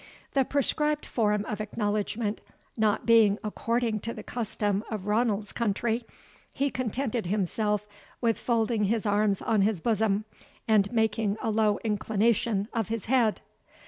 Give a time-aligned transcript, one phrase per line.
[0.33, 2.41] The prescribed form of acknowledgment
[2.75, 6.05] not being according to the custom of Ranald's country,
[6.51, 7.87] he contented himself
[8.19, 10.25] with folding his arms on his bosom,
[10.67, 13.41] and making a low inclination of his head.